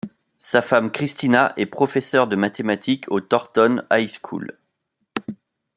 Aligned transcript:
Sa 0.39 0.63
femme 0.63 0.89
Christina 0.91 1.53
est 1.57 1.67
professeur 1.67 2.27
de 2.27 2.35
mathématiques 2.35 3.05
au 3.11 3.19
Thorton 3.21 3.83
High 3.91 4.09
school. 4.09 4.57